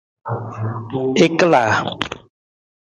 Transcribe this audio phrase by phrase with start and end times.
[1.23, 1.73] I kalaa.